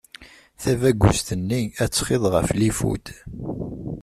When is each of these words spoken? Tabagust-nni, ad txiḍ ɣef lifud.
Tabagust-nni, 0.61 1.61
ad 1.83 1.89
txiḍ 1.91 2.23
ɣef 2.33 2.47
lifud. 2.59 3.05